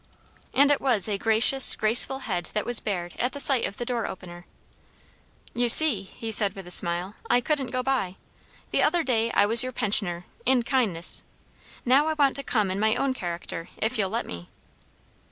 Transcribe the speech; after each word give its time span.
And 0.55 0.71
it 0.71 0.81
was 0.81 1.07
a 1.07 1.19
gracious, 1.19 1.75
graceful 1.75 2.21
head 2.21 2.49
that 2.55 2.65
was 2.65 2.79
bared 2.79 3.13
at 3.19 3.33
the 3.33 3.39
sight 3.39 3.65
of 3.65 3.77
the 3.77 3.85
door 3.85 4.07
opener. 4.07 4.47
"You 5.53 5.69
see," 5.69 6.01
he 6.01 6.31
said 6.31 6.55
with 6.55 6.65
a 6.65 6.71
smile, 6.71 7.13
"I 7.29 7.39
couldn't 7.39 7.69
go 7.69 7.83
by! 7.83 8.15
The 8.71 8.81
other 8.81 9.03
day 9.03 9.29
I 9.33 9.45
was 9.45 9.61
your 9.61 9.71
pensioner, 9.71 10.25
in 10.43 10.63
kindness. 10.63 11.21
Now 11.85 12.07
I 12.07 12.13
want 12.15 12.35
to 12.37 12.41
come 12.41 12.71
in 12.71 12.79
my 12.79 12.95
own 12.95 13.13
character, 13.13 13.69
if 13.77 13.99
you'll 13.99 14.09
let 14.09 14.25
me." 14.25 14.49